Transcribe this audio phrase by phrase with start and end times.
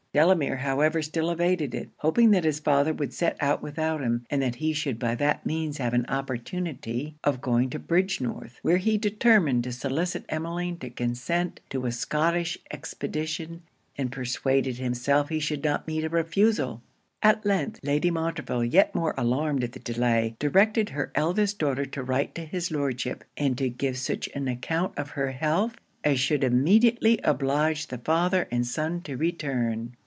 [0.13, 4.41] Delamere however still evaded it; hoping that his father would set out without him, and
[4.41, 8.97] that he should by that means have an opportunity of going to Bridgenorth, where he
[8.97, 13.61] determined to solicit Emmeline to consent to a Scottish expedition,
[13.97, 16.81] and persuaded himself he should not meet a refusal.
[17.23, 22.03] At length Lady Montreville, yet more alarmed at the delay, directed her eldest daughter to
[22.03, 26.43] write to his Lordship, and to give such an account of her health as should
[26.43, 29.95] immediately oblige the father and son to return.